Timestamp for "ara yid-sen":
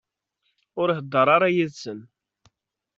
1.35-1.99